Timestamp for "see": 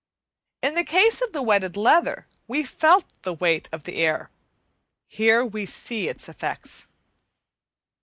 5.67-6.07